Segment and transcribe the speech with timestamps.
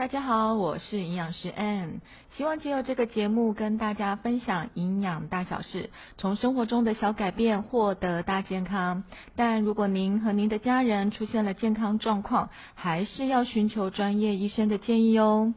[0.00, 2.00] 大家好，我是营养师 Ann，
[2.34, 9.04] 希望借由这个节目跟大家分享营养大小事，从生活中的小改变获得大健康。
[9.36, 15.52] 但如果您和您的家人出现了健康状况，还是要寻求专业医生的建议哦。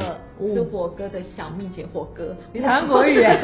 [0.00, 0.18] 个
[0.54, 3.38] 吃火锅的小秘诀，火锅，你韩国语耶？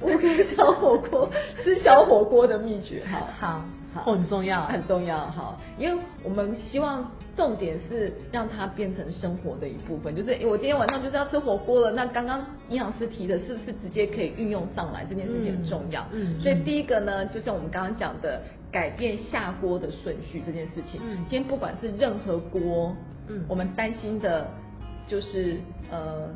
[0.00, 1.28] 五个小火锅
[1.62, 3.64] 吃小火锅的秘诀，好，好，
[3.94, 15.04] 好很重要，很重要，好，因为我们希望重点是让它变成生活的一部分，就是诶我今天晚上就是要吃火锅了，那刚刚营养师提的是不是直接可以运用上来？
[15.08, 18.40] 这件事情很重要，嗯嗯所以第一个呢，就像我们刚刚讲的，
[18.72, 21.24] 改变下锅的顺序这件事情，嗯。
[21.28, 22.94] 今天不管是任何锅，
[23.28, 24.48] 嗯我们担心的
[25.08, 25.58] 就是
[25.90, 26.28] 呃。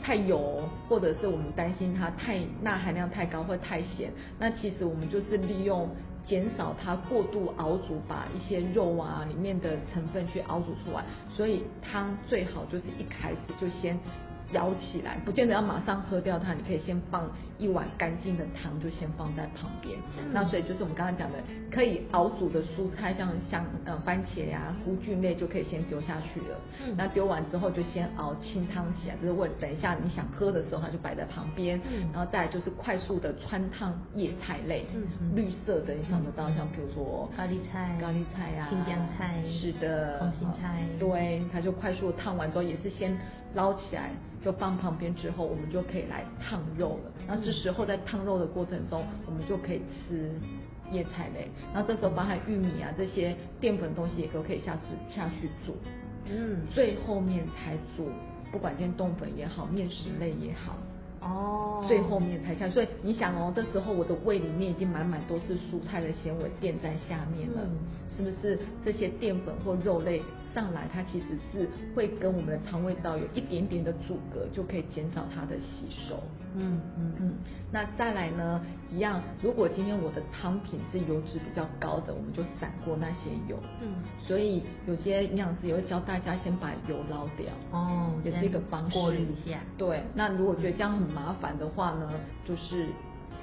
[0.00, 5.88] 太油，或者是我们担心它太钠含量太高或太咸，那其实我们就是利用
[6.24, 11.02] 减少它过度熬煮，把一些肉啊里面的成分去熬煮出来。
[11.34, 13.98] 所以汤最好就是一开始就先
[14.52, 19.98] 舀起来，不见得要马上喝掉它，你可以先放一碗干净的汤，就先放在旁边。
[20.18, 21.38] 嗯那所以就是我们刚刚讲的，
[21.70, 26.56] 可以熬煮的蔬菜，像像呃番茄呀、菇菌类就可以先丢下去了。
[26.86, 31.80] 嗯那丢完之后就先熬清汤起来，就是为等一下你想喝的时候，它就摆在旁边。
[31.90, 43.16] 嗯然后再来就是快速的穿烫叶菜类，嗯嗯绿色的你想得到，像比如说高丽菜高丽菜啊、青江菜是的，空心菜对，它就快速地烫完之后，也是先
[43.54, 44.10] 捞起来，
[44.44, 47.10] 就放旁边之后，我们就可以来烫肉了。
[47.26, 50.30] 那这时候在烫肉的过程中，我们就可以吃
[50.90, 54.82] 叶菜类，然后这时候包含玉米啊这些淀粉东西也都可以下去
[55.14, 55.76] 下去煮，
[56.30, 58.08] 嗯，最后面才煮，
[58.50, 60.76] 不管今天冻粉也好，面食类也好。
[61.20, 67.76] 哦，最后面才下，所以你想哦，这时候我的胃里面已经满满都是蔬菜的纤维垫在下面了，嗯
[68.18, 68.58] 是不是？
[68.84, 70.20] 这些淀粉或肉类
[70.54, 76.16] 上来，它其实是会跟我们的肠胃道有一点点的阻隔，就可以减少它的吸收。
[76.56, 77.34] 嗯嗯嗯，
[77.70, 83.58] 那再来呢，一样，如果今天我的汤品是油脂比较高的，我们就散过那些油。
[83.82, 83.88] 嗯
[84.26, 87.46] 所以有些营养师也会教大家先把油捞掉。
[87.70, 88.98] 哦也是一个方式。
[88.98, 92.10] 过滤一下对，那如果觉得这样很麻烦的话呢，
[92.46, 92.86] 就是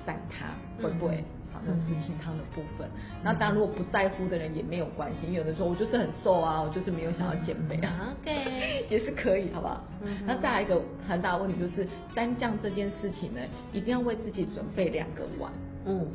[0.06, 0.48] 散它，
[0.84, 1.16] 会不会？
[1.18, 1.24] 嗯
[1.56, 2.86] 好，那是清汤的部分。
[3.24, 8.14] 那当然，如果不在乎的人也没有关系，因为有的时候我就是很瘦啊，我就是没有想要减肥啊。
[8.22, 9.82] OK 也是可以，好不好？
[10.04, 13.40] 嗯那再来一个很大的问题就是蘸酱这件事情呢，
[13.72, 15.50] 一定要为自己准备两个碗。
[15.86, 16.06] 嗯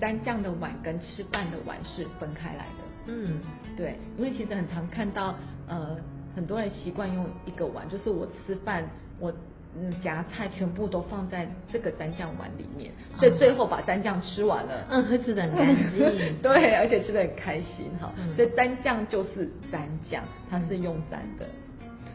[0.00, 2.84] 蘸酱的碗跟吃饭的碗是分开来的。
[3.08, 3.38] 嗯
[3.76, 5.34] 对，因为其实很常看到，
[5.68, 5.96] 呃，
[6.36, 8.84] 很多人习惯用一个碗，就是我吃饭，
[9.18, 9.32] 我
[9.74, 15.98] 嗯夹菜全部都放在这个蘸酱碗里面，所以最后把蘸酱吃完了，嗯会吃的很干净
[16.42, 18.12] 对，而且吃的很开心哈。
[18.18, 21.46] 嗯所以蘸酱就是蘸酱，它是用蘸的。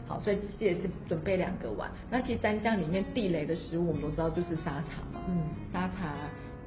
[0.06, 1.90] 好，所以这也是准备两个碗。
[2.10, 5.20] 那其实蘸酱里面地雷的食物，我们都知道就是沙茶嘛。
[5.28, 6.14] 嗯沙茶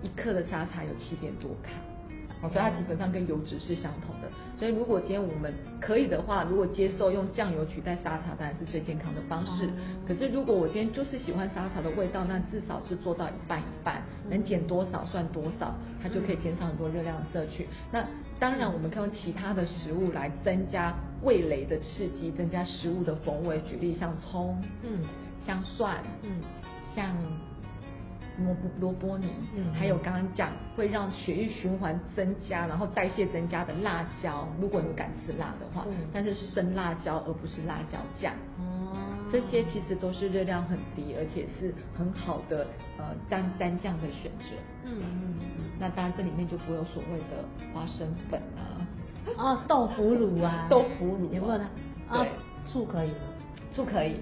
[0.01, 1.71] 一克的沙茶有七点多卡。
[2.45, 4.29] 哦，所以它基本上跟油脂是相同的。
[4.57, 9.65] 所以如果今天我们可以的话，如果接受用酱油取代沙茶，当然是最健康的方式。
[9.65, 9.69] 哦
[10.07, 17.67] 可是如果我今天就是喜欢沙茶的味道，那至少是做到一半一半，能减多少算多少，它就可以减少很多热量的摄取。
[17.91, 18.05] 那
[18.39, 23.59] 当然，我们可以用其他的食物来增加味蕾的刺激，增加食物的风味。
[23.67, 24.99] 举例像葱，嗯
[25.45, 26.31] 像蒜，嗯
[26.95, 27.15] 像
[28.43, 38.33] 萝卜萝卜泥，嗯还有刚刚讲会让血液循环增加，然后代谢增加的辣椒，如果你敢吃辣的话，嗯但是是生辣椒而不是辣椒酱。
[38.59, 38.91] 哦
[39.31, 42.65] 这些其实都是热量很低，而且是很好的
[42.97, 44.55] 呃蘸蘸酱的选择。
[44.85, 45.35] 嗯嗯
[45.79, 47.43] 那当然这里面就不会有所谓的
[47.73, 48.85] 花生粉啊，
[49.37, 51.67] 哦豆腐乳啊 豆腐乳啊有没有呢？
[52.11, 52.27] 对啊
[52.67, 53.17] 醋可以吗？
[53.73, 54.19] 醋可以。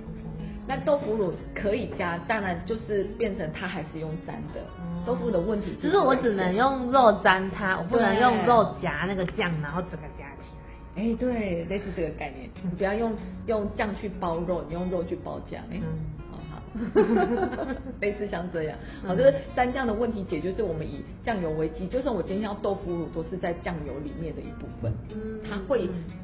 [0.68, 4.62] 那豆腐乳可以加，当然就是变成它还是用粘的。
[5.06, 11.04] 豆腐乳的问题就是我只能用肉粘它，我不能用肉夹那个酱，然后整个夹起来。
[11.04, 13.14] 哎，对，类似这个概念，你不要用
[13.48, 16.62] 用酱去包肉，你用肉去包酱，哎、嗯好好，
[18.00, 26.23] 类似像这样，好，就是蘸酱的问题解决，是我们以酱油为基，就算我今天要豆腐乳，都是在酱油里面的一部分，嗯它会嗯。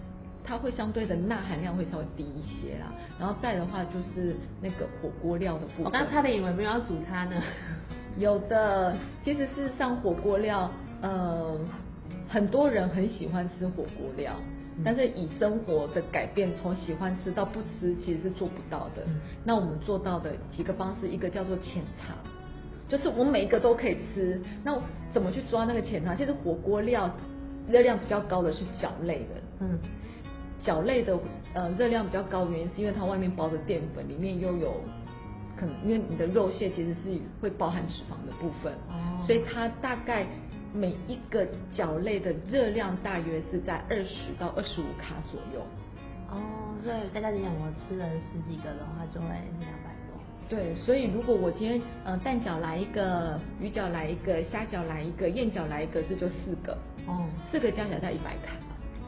[0.49, 5.85] 它会相对的钠含量会稍微低一些啦，然后再的话就是那个火锅料的部分。
[5.85, 7.35] 我刚差点以为没有要煮它呢。
[8.17, 10.69] 有的，其实事实上火锅料，
[11.01, 11.55] 呃，
[12.27, 14.33] 很多人很喜欢吃火锅料，
[14.77, 19.03] 嗯但是以生活的改变，从喜欢吃到不吃，其实是做不到的。
[19.05, 22.15] 嗯那我们做到的几个方式，一个叫做浅尝，
[22.87, 24.41] 就是我每一个都可以吃。
[24.63, 24.81] 那我
[25.13, 26.17] 怎么去抓那个浅尝？
[26.17, 27.09] 其实火锅料
[27.69, 29.79] 热量比较高的是饺类的，嗯，
[30.63, 31.17] 饺类的
[31.53, 34.81] 呃热量比较高原因是因为它外面包的淀粉，里面又有
[35.55, 40.25] 可能因为你的肉馅其实是会包含脂肪的部分，哦所以它大概
[40.73, 41.45] 每一个
[41.75, 45.65] 饺类的热量大约是在二十到二十五卡左右。
[46.31, 46.37] 哦，
[46.83, 49.27] 所以大家讲我吃了十几个的话，就会
[49.59, 50.15] 两百多。
[50.47, 56.77] 对，所以如果我今天呃蛋饺来一个，鱼饺来一个，虾饺来一个，燕饺来一个，这就四个，
[57.07, 58.53] 哦四个加起来在一百卡。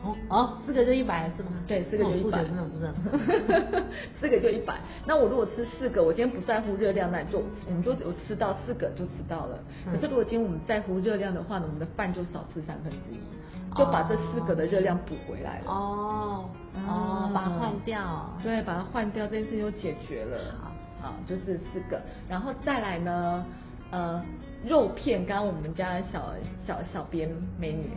[0.04, 1.50] 哦哦，四个就一百是吗？
[1.68, 3.84] 对，四个就一百哦数学，真的不是。
[4.20, 4.76] 四个就一百。
[5.06, 9.60] 那我如果吃四个，我今天不在乎热量，那就我们就有吃到四个就吃到了。
[9.86, 15.66] 嗯可是如果今天我们在乎热量的话呢，我们的饭就少吃三分之一，就把这四个的热量补回来了。
[15.68, 18.30] 哦啊哦，把它换掉。
[18.42, 20.56] 对，把它换掉，这件事情就解决了。
[20.62, 20.72] 好
[21.02, 23.46] 好，就是四个，然后再来呢，
[23.92, 24.24] 呃，
[24.66, 26.34] 肉片，刚刚我们家的小
[26.66, 27.90] 小小编美女，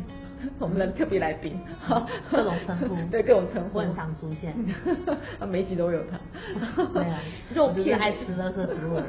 [0.59, 1.59] 我们的特别来宾，
[2.31, 2.97] 各种称呼。
[3.11, 4.55] 对各种称呼，我很常出现。
[5.39, 6.19] 啊，每一集都有他。
[6.93, 7.21] 对啊
[7.55, 7.99] 肉片。
[7.99, 9.05] 爱吃的人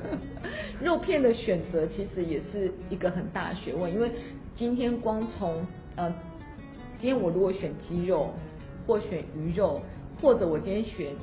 [0.81, 4.11] 肉片的选择其实也是一个很大的学问，因为
[4.55, 5.65] 今天光从
[5.95, 6.09] 呃，
[6.99, 8.33] 今天我如果选鸡肉，
[8.85, 9.81] 或选鱼肉，
[10.21, 11.13] 或者我今天选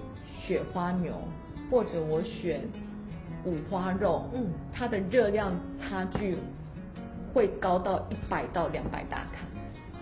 [0.40, 1.14] 雪花牛，
[1.70, 2.60] 或者我选
[3.44, 4.46] 五花肉，嗯。
[4.72, 6.36] 它的热量差距
[7.32, 9.46] 会高到一百到两百大卡。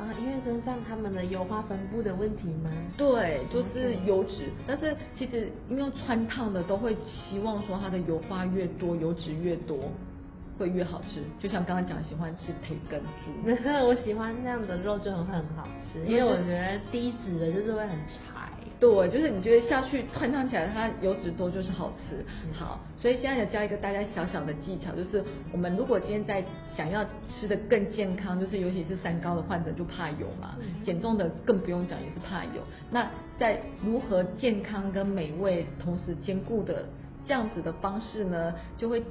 [0.01, 2.71] 啊，因为身上他们的油花分布的问题吗？
[2.97, 9.77] 对，就是油脂，但是其实因为穿烫的都会希望说它的油花越多，油脂越多，
[10.59, 11.21] 会越好吃。
[11.39, 13.31] 就像刚刚讲，喜欢吃培根猪，
[13.87, 18.40] 我喜欢那样的肉就很很好吃，因为我觉得低脂的就是会很柴。
[18.81, 22.25] 对，就是你觉得下去穿烫起来，它油脂多就是好吃。
[22.59, 25.23] 好，所以现在有教一个大家小小的技巧，就是
[25.53, 26.43] 我们如果今天在
[26.75, 32.63] 想要吃的更健康，就是尤其是三高的患者就怕油嘛，减重的更不用讲也是怕油。
[32.91, 33.07] 那
[33.39, 36.87] 在如何健康跟美味同时兼顾的
[37.27, 39.03] 这样子的方式呢，就会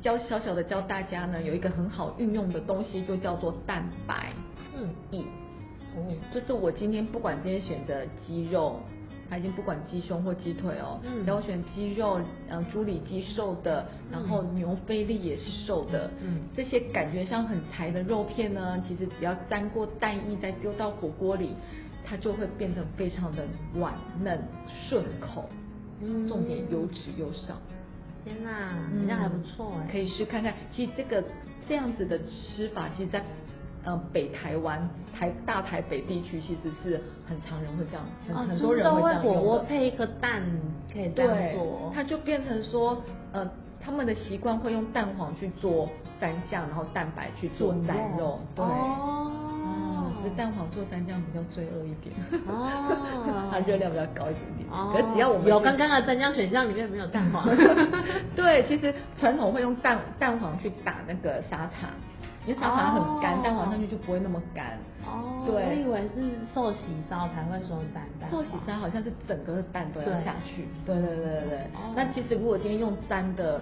[0.00, 4.32] 教小小的教大家呢有一个很好运用的东西，就叫做蛋白
[4.78, 8.78] 嗯，就是我今天不管今天选择鸡肉，
[9.28, 21.50] 它已经不管鸡胸或鸡腿哦，嗯然后选鸡肉，嗯，猪里脊瘦的，然后牛菲力也是瘦的，嗯这些感觉上很柴的肉片呢，其实只要沾过蛋液再丢到火锅里，
[22.04, 23.44] 它就会变得非常的
[23.74, 24.40] 软嫩
[24.88, 25.48] 顺口，
[26.00, 27.54] 嗯重点油脂又少。
[28.24, 28.50] 天呐，
[29.00, 29.88] 好像还不错哎。
[29.90, 30.52] 可以试看看。
[30.74, 31.24] 其实这个
[31.68, 33.22] 这样子的吃法，其实在
[33.86, 34.86] 呃北台湾、
[35.18, 39.58] 台大台北地区，其实是很常人会这样，很、哦很多人都会会这样用火锅。
[39.60, 40.42] 配一个蛋，
[40.92, 41.90] 可以这样对做，。
[41.94, 43.00] 它就变成说，
[43.32, 43.48] 呃，
[43.80, 45.88] 他们的习惯会用蛋黄去做
[46.20, 48.64] 蘸酱，然后蛋白去做做蘸肉，对。
[48.64, 49.32] 哦
[50.36, 52.12] 蛋黄做蘸酱比较罪恶一点，
[52.48, 52.68] 哦
[53.48, 54.68] 它热量比较高一点点。
[54.68, 57.46] 哦可是只要我们有刚刚的蘸酱选项里面没有蛋黄
[58.34, 61.86] 对，其实传统会用蛋蛋黄去打那个沙茶，
[62.46, 64.78] 因为沙茶很干，哦蛋黄上去就不会那么干。
[65.04, 66.78] 哦，对我以为是寿喜
[67.10, 68.30] 烧才会说蛋蛋黄。
[68.30, 71.58] 寿喜烧好像是整个蛋都要下去，对对对对对。
[71.74, 73.60] 哦那其实如果今天用沾的，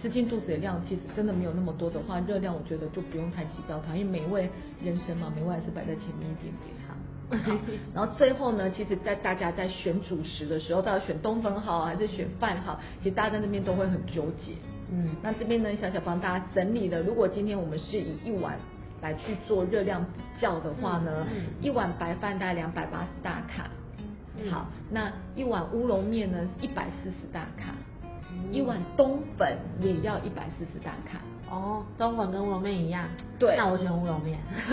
[0.00, 4.48] 吃进肚子的量其实真的没有那么多的话，热量我觉得就不用太计较它，因为美味
[4.82, 6.74] 人生嘛，美味还是摆在前面一点点。
[6.88, 7.54] 好，
[7.94, 14.54] 然后最后呢，其实，在大家在选主食的时候，到底选冬粉好还是选饭好，其实大家在那边都会很纠结。
[14.90, 15.16] 嗯。
[15.22, 18.58] 那这边呢，小小帮大家整理了，如果今天我们是以一碗
[19.00, 21.44] 来去做热量比较的话呢，嗯嗯。
[21.60, 23.68] 一碗白饭大概两百八十大卡，
[24.38, 24.50] 嗯。
[24.50, 27.74] 好，那一碗乌龙面呢一百四十大卡，
[28.32, 28.52] 嗯。
[28.52, 31.18] 一碗冬粉也要一百四十大卡。
[31.50, 33.08] 哦，冬粉跟乌龙面一样。
[33.36, 33.56] 对。
[33.56, 34.38] 那我选乌龙面，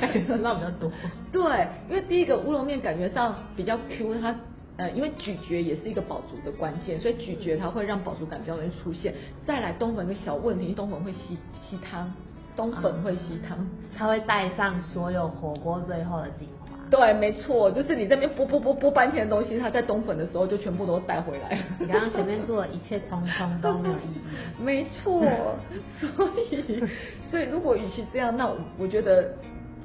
[0.00, 0.90] 感觉吃到比较多。
[1.30, 4.34] 对，因为第一个乌龙面感觉上比较 Q，它
[4.76, 9.14] 呃，因为咀嚼也是一个饱足的关键，所以咀嚼它会让饱足感比较容易出现。
[9.46, 12.12] 再来冬粉一个小问题，冬粉会吸吸汤，
[12.54, 13.66] 冬粉会吸汤。
[13.96, 16.66] 它会带上所有火锅最后的精华。
[16.88, 21.58] 对，没错，就是你这边剥剥剥剥半天的东西，它在冬粉的时候就全部都带回来。
[21.80, 24.20] 你刚刚前面做的一切通通都没有意义。
[24.62, 25.20] 没错，
[25.98, 26.84] 所以
[27.30, 29.34] 所以如果与其这样，那我我觉得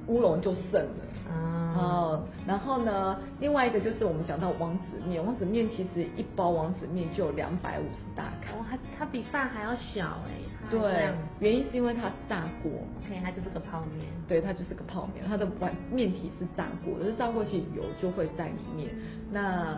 [0.08, 1.34] 乌龙就胜了。
[1.34, 8.54] 啊，哦，然后呢，另外一个就是我们讲到王子面，王子面其实一包王子面就有两百五十大卡。
[8.54, 10.32] 哦，它它比饭还要小哎。
[10.70, 12.72] 对，原因是因为它炸过。
[13.04, 14.06] OK，它就是个泡面。
[14.28, 18.90] 对，它就是个泡面，它的碗面体是炸过的，是炸过其实油就会在里面。
[19.32, 19.78] 那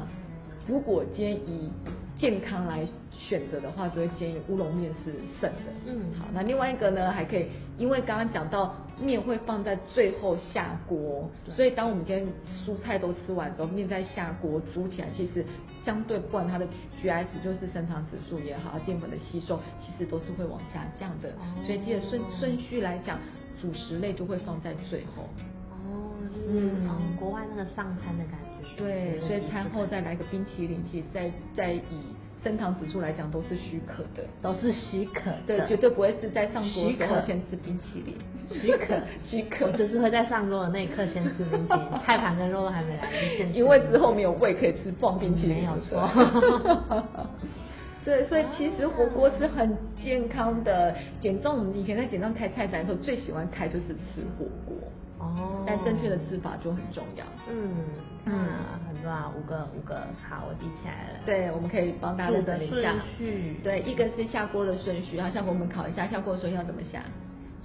[0.68, 1.72] 如果今天以
[2.18, 5.72] 健康来选择的话，就会建议乌龙面是胜的。
[5.88, 12.26] 嗯好，那另外一个呢，还可以，因为刚刚讲到面会放在最后下锅，所以当我们今天
[12.66, 15.46] 蔬菜都吃完之后，面再下锅煮起来，其实
[15.86, 16.66] 相对不管它的
[17.02, 21.30] GI 值就是升糖指数也好，它淀粉的吸收其实都是会往下降的。
[21.32, 23.20] 哦所以记得顺顺序来讲，
[23.62, 25.24] 主食类就会放在最后。
[25.70, 28.53] 哦，就是嗯嗯，国外那个上餐的感觉。
[28.78, 31.82] 对，所以餐后再来来个冰淇淋，其实在在以
[32.44, 34.24] 升糖指数来讲都是许可的。
[34.42, 38.16] 都是许可的，对，绝对不会是在上桌的时候先吃冰淇淋。
[38.50, 43.10] 许可 许可，我就是会在上桌的那一刻先吃冰淇淋， 菜盘跟肉都还没来，
[43.54, 46.10] 因为之后没有胃可以吃放冰淇淋，没有对错。
[48.06, 50.94] 对，所以其实火锅是很健康的。
[51.22, 54.73] 减重，我们以前在减重开菜单的时候，最喜欢开就是吃火锅。
[55.24, 57.26] 哦，但正确的吃法就很重要。
[57.50, 57.72] 嗯
[58.26, 58.34] 嗯嗯，
[58.88, 59.96] 很重要，五个五个，
[60.30, 61.20] 好，我记起来了。
[61.26, 63.02] 对，我们可以帮大家整理一下顺。
[63.18, 67.02] 序对，一个是下锅的顺序，然后下锅我们考一下下锅的顺序要怎么下。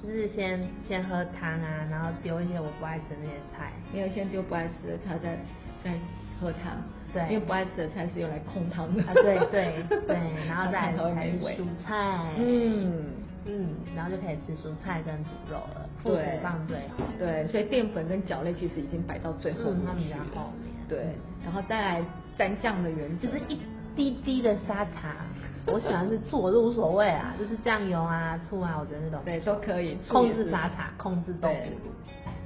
[0.02, 3.72] 就是先先喝汤啊，然后丢一些我不爱吃的那些菜。
[3.92, 5.36] 没有先丢不爱吃的菜，再
[5.82, 5.98] 再
[6.40, 6.72] 喝汤。
[7.12, 9.02] 对因为不爱吃的菜是用来控汤的。
[9.04, 13.06] 啊，对对对， 然后再来是美味蔬菜，嗯。
[13.46, 17.04] 嗯，然后就可以吃蔬菜跟煮肉了，副食对放最后。
[17.18, 20.42] 对，所以淀粉跟角类其实已经摆到最后嗯它比较面去了。
[20.42, 20.88] 后面。
[20.88, 21.14] 对，
[21.44, 22.04] 然后再来
[22.38, 23.58] 蘸酱的原则，就是一
[23.94, 25.16] 滴滴的沙茶，
[25.66, 31.54] 我喜欢是醋，我是无所谓啊，就是酱油啊、醋啊，我觉得那种对都可以控制沙茶，控制豆腐。
[31.54, 31.68] 对。
[31.70, 31.92] 乳，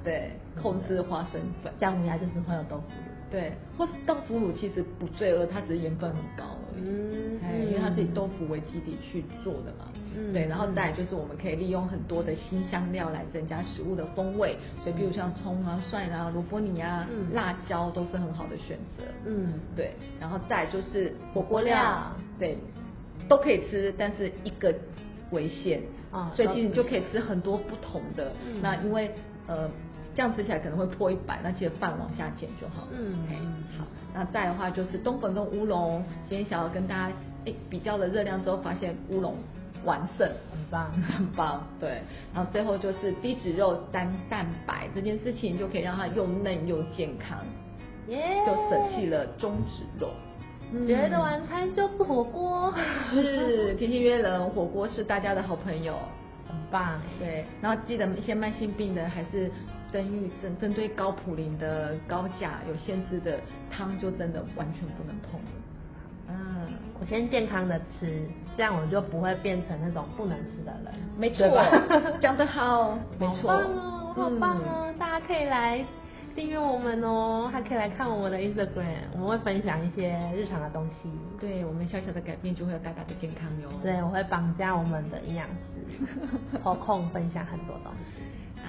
[0.05, 0.31] 对，
[0.61, 3.13] 控制花生粉，姜母鸭就是会有豆腐乳。
[3.31, 6.45] 对，或是豆腐乳其实不罪恶，它只是盐分很高
[6.75, 6.83] 而已。
[6.85, 7.41] 嗯。
[7.45, 9.92] 哎，因为它是以豆腐为基底去做的嘛。
[10.17, 19.05] 嗯对，然后再就是我们可以利用很多的新香料来增加食物的风味，所以比如像葱啊、蒜啊、萝卜泥啊、嗯辣椒都是很好的选择。
[19.25, 22.59] 嗯，对，然后再就是火锅料料，对，
[23.29, 24.75] 都可以吃，但是一个
[25.31, 25.81] 为限。
[26.11, 28.33] 啊所以其实你就可以吃很多不同的。
[28.47, 29.11] 嗯那因为
[29.47, 29.67] 呃
[30.15, 32.87] 这样吃起来可能会破一百，那记得饭往下减就好。
[32.93, 33.17] 嗯
[33.79, 37.17] 好，那再的话就是冬粉跟乌龙，今天想要跟大家
[37.47, 39.37] 诶比较了热量之后，发现乌龙
[39.85, 40.29] 完胜。
[40.51, 40.91] 很棒。
[41.03, 42.03] 很棒，对，
[42.35, 47.39] 然后最后就是低脂肉单蛋白这件事情，就可以让它又嫩又健康，
[48.09, 50.11] 耶就舍弃了中脂肉。
[50.87, 52.73] 觉得晚餐就是火锅，
[53.11, 55.95] 是天天约人，火锅是大家的好朋友。
[56.49, 57.01] 很棒哎。
[57.19, 59.51] 对，然后记得一些慢性病的还是
[59.93, 63.39] 针预针针对高普林的高钾有限制的
[63.71, 65.51] 汤，就真的完全不能碰了。
[66.33, 68.23] 嗯，我先健康的吃，
[68.57, 70.93] 这样我就不会变成那种不能吃的人。
[71.19, 71.47] 没错，
[72.21, 74.95] 讲得好，没好错，棒哦，好棒嗯哦！
[74.99, 75.85] 大家可以来
[76.35, 78.85] 订阅我们哦，还可以来看我们的 Instagram，
[79.15, 81.11] 我们会分享一些日常的东西。
[81.39, 83.69] 对我们小小的改变就会有大大的健康哟。
[83.83, 86.07] 对，我会绑架我们的营养师，
[86.63, 88.23] 抽空分享很多东西。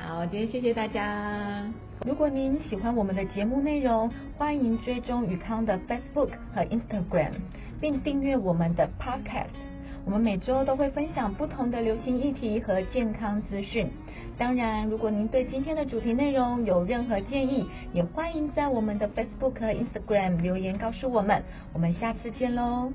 [0.05, 1.63] 好，今天谢谢大家。
[2.05, 7.31] 如果您喜欢我们的节目内容，欢迎追踪宇康的 Facebook 和 Instagram，
[7.79, 9.47] 并订阅我们的 Podcast。
[10.05, 13.89] 我们每周都会分享不同的流行议题和健康资讯。
[14.37, 21.43] 当然，如果您对今天的主题内容有任何建议，也欢迎在我们的 Facebook Instagram 留言告诉我们。
[21.71, 22.91] 我们下次见喽。